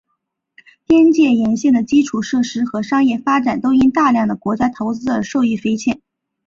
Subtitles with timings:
[0.87, 6.01] 边界沿线的基础设施和商业发展都因大量的国家投资而受益匪浅。